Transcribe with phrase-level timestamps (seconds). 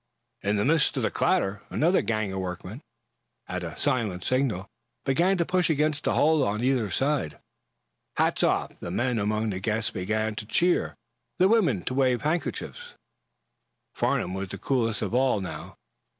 [0.41, 2.81] In the midst of the clatter another gang of workmen,
[3.47, 4.67] at a silent signal,
[5.05, 7.37] began to push against the hull on either side.
[8.17, 10.95] Hats off, the men among the guests began to cheer,
[11.37, 12.95] the women to wave handkerchiefs.
[13.93, 15.77] Farnum was the coolest of all, now.